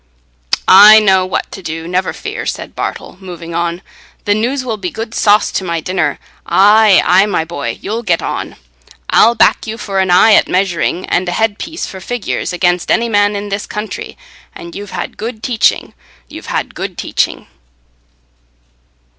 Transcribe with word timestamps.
"I 0.67 0.97
know 0.99 1.27
what 1.27 1.51
to 1.51 1.61
do, 1.61 1.87
never 1.87 2.11
fear," 2.11 2.47
said 2.47 2.73
Bartle, 2.73 3.19
moving 3.19 3.53
on. 3.53 3.83
"The 4.25 4.33
news 4.33 4.65
will 4.65 4.77
be 4.77 4.89
good 4.89 5.13
sauce 5.13 5.51
to 5.51 5.63
my 5.63 5.79
dinner. 5.79 6.17
Aye, 6.43 7.03
aye, 7.05 7.27
my 7.27 7.45
boy, 7.45 7.77
you'll 7.83 8.01
get 8.01 8.19
on. 8.19 8.55
I'll 9.11 9.35
back 9.35 9.67
you 9.67 9.77
for 9.77 9.99
an 9.99 10.09
eye 10.09 10.33
at 10.33 10.47
measuring 10.47 11.05
and 11.05 11.29
a 11.29 11.33
head 11.33 11.59
piece 11.59 11.85
for 11.85 11.99
figures, 12.01 12.51
against 12.51 12.89
any 12.89 13.09
man 13.09 13.35
in 13.35 13.49
this 13.49 13.67
county 13.67 14.17
and 14.55 14.73
you've 14.75 14.89
had 14.89 15.17
good 15.17 15.43
teaching—you've 15.43 16.47
had 16.47 16.73
good 16.73 16.97
teaching." 16.97 17.45